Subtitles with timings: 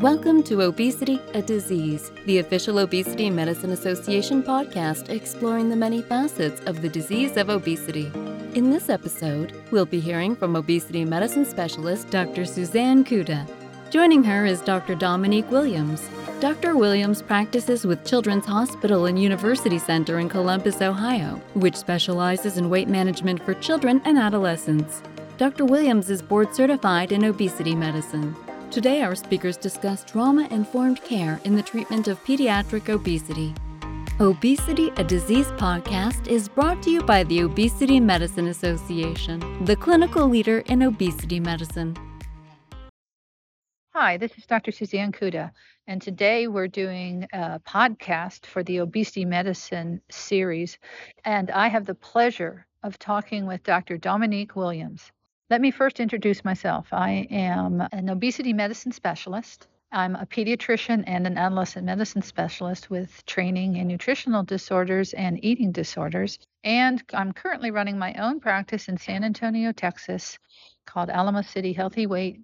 [0.00, 6.60] Welcome to Obesity, a Disease, the official Obesity Medicine Association podcast exploring the many facets
[6.66, 8.12] of the disease of obesity.
[8.54, 12.44] In this episode, we'll be hearing from obesity medicine specialist Dr.
[12.44, 13.48] Suzanne Cuda.
[13.88, 14.96] Joining her is Dr.
[14.96, 16.06] Dominique Williams.
[16.40, 16.76] Dr.
[16.76, 22.88] Williams practices with Children's Hospital and University Center in Columbus, Ohio, which specializes in weight
[22.88, 25.00] management for children and adolescents.
[25.38, 25.64] Dr.
[25.64, 28.36] Williams is board certified in obesity medicine.
[28.70, 33.54] Today, our speakers discuss trauma informed care in the treatment of pediatric obesity.
[34.20, 40.28] Obesity, a Disease podcast is brought to you by the Obesity Medicine Association, the clinical
[40.28, 41.96] leader in obesity medicine.
[43.94, 44.72] Hi, this is Dr.
[44.72, 45.52] Suzanne Cuda,
[45.86, 50.76] and today we're doing a podcast for the Obesity Medicine series.
[51.24, 53.96] And I have the pleasure of talking with Dr.
[53.96, 55.12] Dominique Williams.
[55.48, 56.88] Let me first introduce myself.
[56.92, 59.68] I am an obesity medicine specialist.
[59.92, 65.70] I'm a pediatrician and an adolescent medicine specialist with training in nutritional disorders and eating
[65.70, 66.40] disorders.
[66.64, 70.36] And I'm currently running my own practice in San Antonio, Texas,
[70.84, 72.40] called Alamo City Healthy Weight,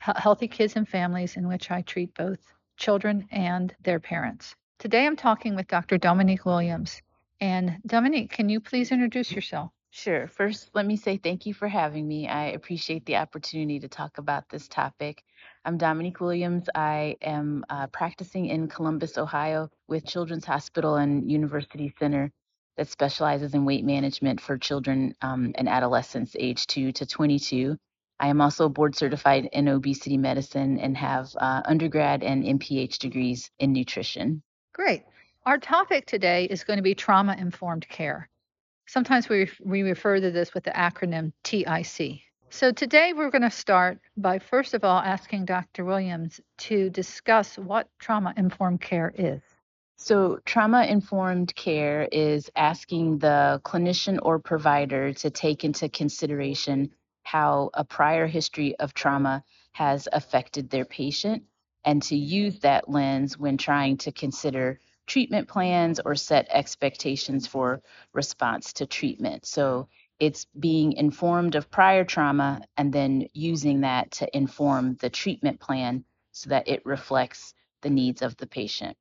[0.00, 2.40] Healthy Kids and Families, in which I treat both
[2.78, 4.56] children and their parents.
[4.78, 5.98] Today I'm talking with Dr.
[5.98, 7.02] Dominique Williams.
[7.38, 9.72] And Dominique, can you please introduce yourself?
[9.96, 10.26] Sure.
[10.26, 12.28] First, let me say thank you for having me.
[12.28, 15.24] I appreciate the opportunity to talk about this topic.
[15.64, 16.68] I'm Dominique Williams.
[16.74, 22.30] I am uh, practicing in Columbus, Ohio, with Children's Hospital and University Center
[22.76, 27.78] that specializes in weight management for children um, and adolescents age 2 to 22.
[28.20, 33.50] I am also board certified in obesity medicine and have uh, undergrad and MPH degrees
[33.58, 34.42] in nutrition.
[34.74, 35.04] Great.
[35.46, 38.28] Our topic today is going to be trauma informed care.
[38.86, 42.20] Sometimes we, we refer to this with the acronym TIC.
[42.50, 45.84] So today we're going to start by first of all asking Dr.
[45.84, 49.42] Williams to discuss what trauma informed care is.
[49.98, 56.90] So, trauma informed care is asking the clinician or provider to take into consideration
[57.22, 59.42] how a prior history of trauma
[59.72, 61.44] has affected their patient
[61.84, 67.82] and to use that lens when trying to consider treatment plans or set expectations for
[68.12, 69.46] response to treatment.
[69.46, 75.60] So it's being informed of prior trauma and then using that to inform the treatment
[75.60, 78.96] plan so that it reflects the needs of the patient.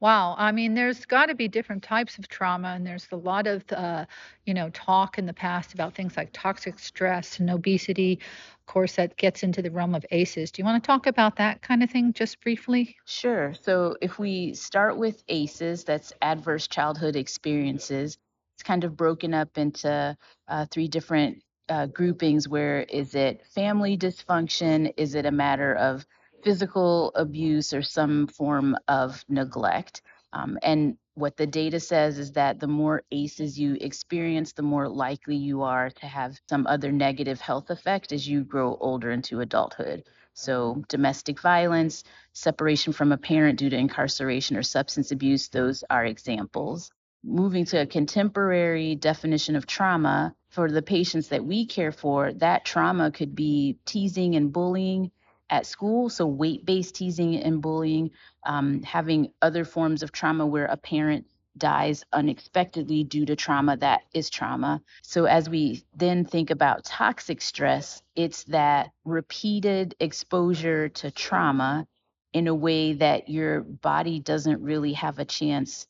[0.00, 3.46] Wow, I mean, there's got to be different types of trauma, and there's a lot
[3.46, 4.06] of, uh,
[4.44, 8.18] you know, talk in the past about things like toxic stress and obesity.
[8.60, 10.50] Of course, that gets into the realm of ACEs.
[10.52, 12.96] Do you want to talk about that kind of thing just briefly?
[13.06, 13.54] Sure.
[13.54, 18.18] So, if we start with ACEs, that's adverse childhood experiences.
[18.56, 20.16] It's kind of broken up into
[20.48, 22.48] uh, three different uh, groupings.
[22.48, 24.92] Where is it family dysfunction?
[24.96, 26.06] Is it a matter of
[26.42, 30.02] physical abuse or some form of neglect.
[30.32, 34.88] Um, and what the data says is that the more ACEs you experience, the more
[34.88, 39.40] likely you are to have some other negative health effect as you grow older into
[39.40, 40.04] adulthood.
[40.32, 46.04] So, domestic violence, separation from a parent due to incarceration or substance abuse, those are
[46.04, 46.90] examples.
[47.22, 52.64] Moving to a contemporary definition of trauma, for the patients that we care for, that
[52.64, 55.10] trauma could be teasing and bullying,
[55.50, 56.08] at school.
[56.08, 58.10] So, weight based teasing and bullying,
[58.44, 61.26] um, having other forms of trauma where a parent
[61.58, 64.80] dies unexpectedly due to trauma that is trauma.
[65.02, 71.86] So, as we then think about toxic stress, it's that repeated exposure to trauma
[72.32, 75.86] in a way that your body doesn't really have a chance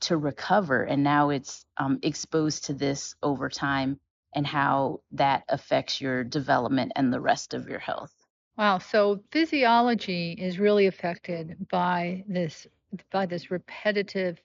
[0.00, 0.82] to recover.
[0.82, 4.00] And now it's um, exposed to this over time
[4.34, 8.14] and how that affects your development and the rest of your health.
[8.56, 8.78] Wow.
[8.78, 12.66] So physiology is really affected by this
[13.10, 14.40] by this repetitive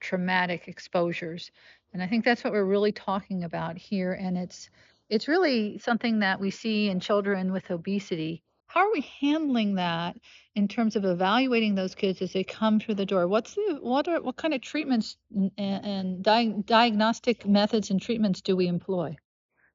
[0.00, 1.50] traumatic exposures.
[1.92, 4.12] And I think that's what we're really talking about here.
[4.12, 4.68] And it's
[5.08, 8.42] it's really something that we see in children with obesity.
[8.66, 10.16] How are we handling that
[10.54, 13.26] in terms of evaluating those kids as they come through the door?
[13.26, 18.42] What's the what are what kind of treatments and, and di- diagnostic methods and treatments
[18.42, 19.16] do we employ?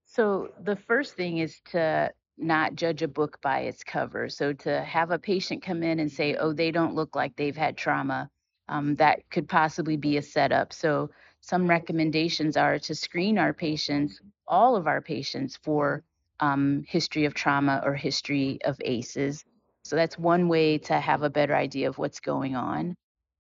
[0.06, 4.30] So the first thing is to not judge a book by its cover.
[4.30, 7.56] So to have a patient come in and say, oh, they don't look like they've
[7.56, 8.30] had trauma,
[8.68, 10.74] um, that could possibly be a setup.
[10.74, 11.12] So
[11.42, 16.04] some recommendations are to screen our patients, all of our patients, for
[16.40, 19.44] um, history of trauma or history of ACEs.
[19.84, 22.96] So that's one way to have a better idea of what's going on.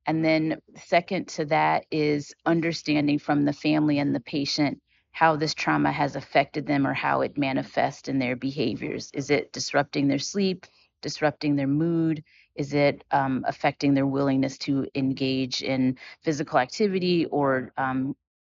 [0.07, 4.81] And then, second to that is understanding from the family and the patient
[5.11, 9.11] how this trauma has affected them or how it manifests in their behaviors.
[9.13, 10.65] Is it disrupting their sleep?
[11.01, 12.23] disrupting their mood?
[12.55, 18.15] Is it um, affecting their willingness to engage in physical activity or, um,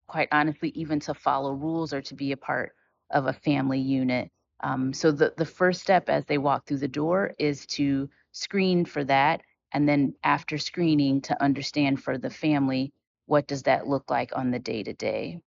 [0.08, 2.74] quite honestly, even to follow rules or to be a part
[3.12, 4.32] of a family unit?
[4.62, 8.86] Um, so the, the first step as they walk through the door is to screen
[8.86, 9.42] for that.
[9.74, 12.94] And then after screening, to understand for the family,
[13.26, 15.42] what does that look like on the day to day?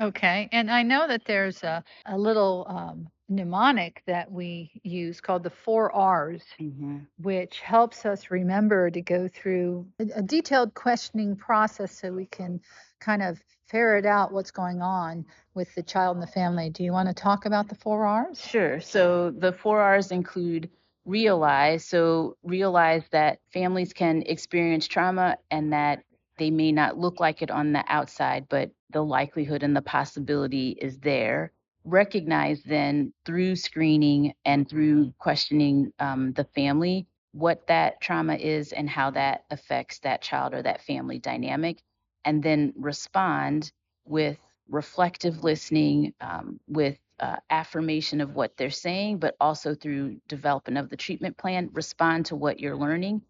[0.00, 0.48] Okay.
[0.52, 5.50] And I know that there's a, a little um, mnemonic that we use called the
[5.50, 6.98] four R's, Mm-hmm.
[7.18, 12.60] which helps us remember to go through a, a detailed questioning process so we can
[13.00, 16.70] kind of ferret out what's going on with the child and the family.
[16.70, 18.40] Do you want to talk about the four R's?
[18.40, 18.80] Sure.
[18.80, 20.70] So the four R's include
[21.04, 21.84] realize.
[21.84, 26.02] So realize that families can experience trauma and that
[26.38, 30.70] they may not look like it on the outside, but the likelihood and the possibility
[30.80, 31.52] is there.
[31.84, 38.88] Recognize then through screening and through questioning um, the family what that trauma is and
[38.88, 41.82] how that affects that child or that family dynamic,
[42.24, 43.70] and then respond
[44.06, 44.38] with
[44.68, 50.88] reflective listening, um, with uh, affirmation of what they're saying, but also through development of
[50.88, 53.20] the treatment plan, respond to what you're learning,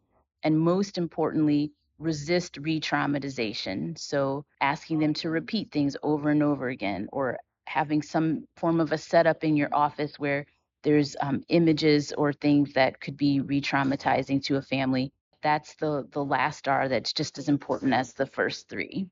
[0.45, 3.99] and most importantly, resist re traumatization.
[3.99, 8.93] So, asking them to repeat things over and over again, or having some form of
[8.93, 10.47] a setup in your office where
[10.83, 15.13] there's um, images or things that could be re traumatizing to a family.
[15.43, 19.09] That's the, the last R that's just as important as the first three.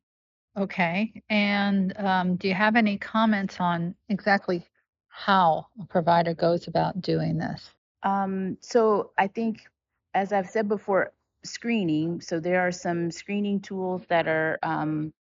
[0.57, 1.23] Okay.
[1.29, 4.65] And um, do you have any comments on exactly
[5.09, 7.71] how a provider goes about doing this?
[8.03, 9.63] Um, so I think,
[10.13, 11.13] as I've said before,
[11.45, 12.21] screening.
[12.21, 15.13] So there are some screening tools that are um,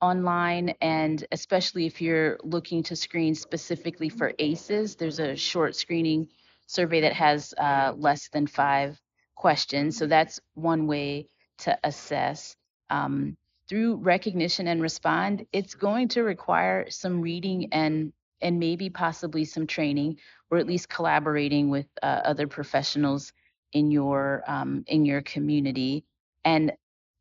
[0.00, 6.28] online, and especially if you're looking to screen specifically for ACEs, there's a short screening
[6.66, 9.00] survey that has uh, less than five
[9.34, 9.96] questions.
[9.96, 11.28] So that's one way
[11.58, 12.56] to assess.
[12.90, 13.36] Um,
[13.68, 18.12] through recognition and respond, it's going to require some reading and
[18.42, 20.18] and maybe possibly some training,
[20.50, 23.32] or at least collaborating with uh, other professionals
[23.72, 26.04] in your um, in your community.
[26.44, 26.72] And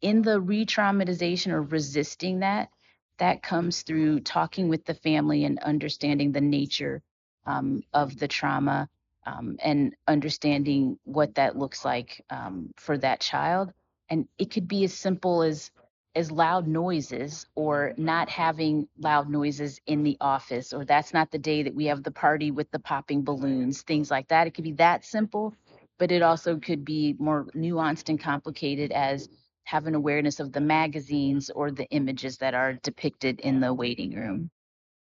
[0.02, 2.70] in the re-traumatization or resisting that,
[3.18, 7.02] that comes through talking with the family and understanding the nature
[7.46, 8.90] um, of the trauma
[9.26, 13.74] um, and understanding what that looks like um, for that child.
[14.10, 15.72] And it could be as simple as
[16.16, 21.38] as loud noises or not having loud noises in the office or that's not the
[21.38, 24.64] day that we have the party with the popping balloons things like that it could
[24.64, 25.54] be that simple
[26.00, 29.30] but it also could be more nuanced and complicated as
[29.66, 34.14] have an awareness of the magazines or the images that are depicted in the waiting
[34.16, 34.50] room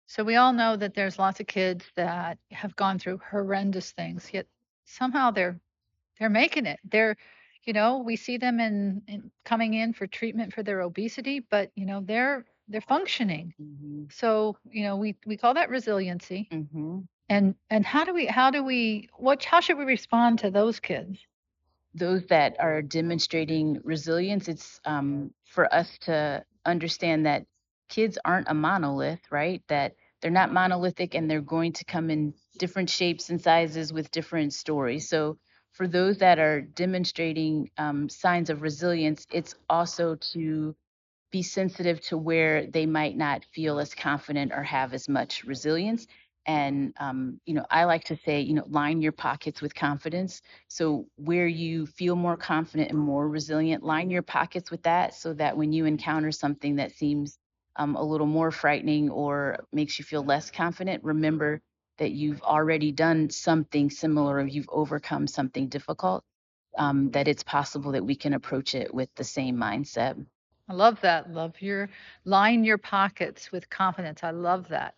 [0.07, 4.33] So we all know that there's lots of kids that have gone through horrendous things,
[4.33, 4.47] yet
[4.85, 5.61] somehow they're
[6.19, 6.81] they're making it.
[6.85, 7.17] They're,
[7.65, 11.71] you know, we see them in, in coming in for treatment for their obesity, but
[11.77, 13.55] you know, they're they're functioning.
[13.61, 14.05] mm-hmm.
[14.11, 16.53] So, you know, we we call that resiliency.
[16.53, 17.01] Mm-hmm.
[17.29, 20.81] And and how do we how do we what how should we respond to those
[20.81, 21.19] kids?
[21.95, 27.47] those that are demonstrating resilience, it's um, for us to understand that
[27.89, 29.63] kids aren't a monolith, right?
[29.69, 34.11] That they're not monolithic and they're going to come in different shapes and sizes with
[34.11, 35.09] different stories.
[35.09, 35.39] So,
[35.73, 40.75] for those that are demonstrating um, signs of resilience, it's also to
[41.31, 46.07] be sensitive to where they might not feel as confident or have as much resilience.
[46.49, 50.43] And, um, you know, I like to say, you know, line your pockets with confidence.
[50.69, 55.35] So where you feel more confident and more resilient, line your pockets with that so
[55.35, 57.39] that when you encounter something that seems
[57.77, 61.63] um, a little more frightening or makes you feel less confident, remember
[61.99, 66.25] that you've already done something similar or you've overcome something difficult,
[66.79, 70.25] um, that it's possible that we can approach it with the same mindset.
[70.69, 71.31] I love that.
[71.33, 71.91] Love your
[72.25, 74.25] line your pockets with confidence.
[74.25, 74.98] I love that.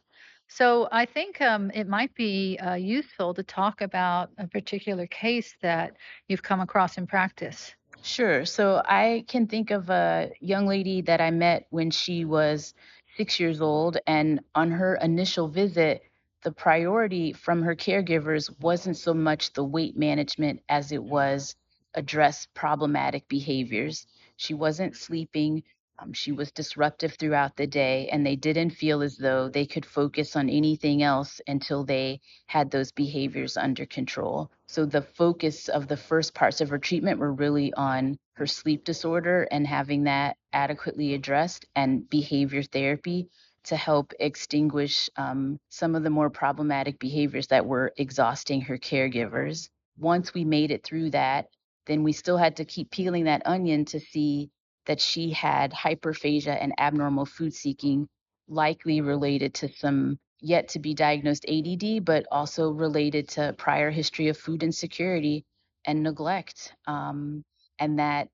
[0.52, 5.54] So I think um, it might be uh, useful to talk about a particular case
[5.62, 5.97] that
[6.28, 7.73] you've come across in practice.
[8.02, 8.45] Sure.
[8.45, 12.75] So I can think of a young lady that I met when she was
[13.16, 13.99] six years old.
[14.09, 16.02] And on her initial visit,
[16.42, 21.54] the priority from her caregivers wasn't so much the weight management as it was
[21.95, 24.07] address problematic behaviors.
[24.37, 25.62] She wasn't sleeping.
[26.02, 29.85] Um, she was disruptive throughout the day, and they didn't feel as though they could
[29.85, 34.50] focus on anything else until they had those behaviors under control.
[34.66, 38.85] So, the focus of the first parts of her treatment were really on her sleep
[38.85, 43.28] disorder and having that adequately addressed, and behavior therapy
[43.64, 49.69] to help extinguish um, some of the more problematic behaviors that were exhausting her caregivers.
[49.99, 51.49] once we made it through that,
[51.87, 54.50] then we still had to keep peeling that onion to see
[54.90, 58.09] that she had hyperphagia and abnormal food seeking,
[58.49, 64.26] likely related to some yet to be diagnosed ADD, but also related to prior history
[64.26, 65.44] of food insecurity
[65.85, 66.75] and neglect.
[66.88, 67.44] Um,
[67.78, 68.30] and that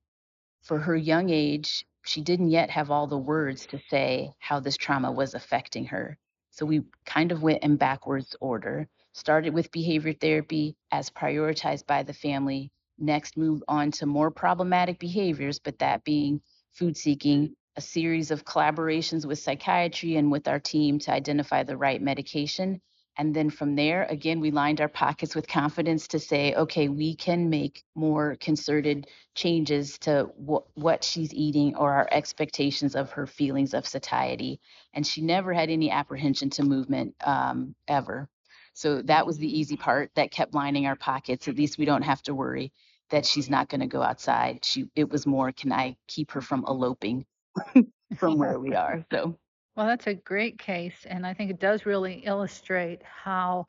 [0.63, 4.77] for her young age, she didn't yet have all the words to say how this
[4.77, 6.17] trauma was affecting her.
[6.49, 12.01] So we kind of went in backwards order, started with behavior therapy as prioritized by
[12.01, 16.41] the family, next moved on to more problematic behaviors, but that being
[16.73, 21.77] food seeking, a series of collaborations with psychiatry and with our team to identify the
[21.77, 22.81] right medication.
[23.19, 27.15] And then from there, again, we lined our pockets with confidence to say, okay, we
[27.15, 33.25] can make more concerted changes to wh- what she's eating or our expectations of her
[33.25, 34.59] feelings of satiety.
[34.93, 38.29] And she never had any apprehension to movement um, ever.
[38.73, 41.47] So that was the easy part that kept lining our pockets.
[41.47, 42.71] At least we don't have to worry
[43.09, 44.63] that she's not going to go outside.
[44.63, 47.25] She it was more can I keep her from eloping
[48.17, 49.05] from where we are.
[49.11, 49.37] So
[49.75, 51.05] well, that's a great case.
[51.05, 53.67] And I think it does really illustrate how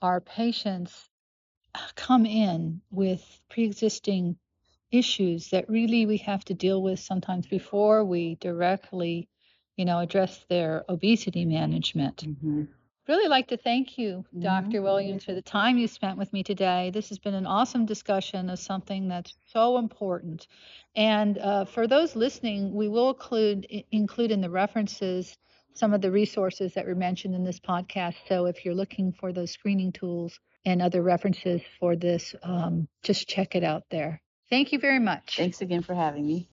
[0.00, 1.10] our patients
[1.96, 4.36] come in with pre existing
[4.90, 9.28] issues that really we have to deal with sometimes before we directly,
[9.76, 12.24] you know, address their obesity management.
[12.24, 12.64] Mm-hmm
[13.08, 14.82] really like to thank you, Dr.
[14.82, 16.90] Williams, for the time you spent with me today.
[16.92, 20.46] This has been an awesome discussion of something that's so important.
[20.94, 25.36] And uh, for those listening, we will include include in the references
[25.74, 28.14] some of the resources that were mentioned in this podcast.
[28.28, 33.28] So if you're looking for those screening tools and other references for this, um, just
[33.28, 34.20] check it out there.
[34.50, 35.36] Thank you very much.
[35.36, 36.46] Thanks again for having me.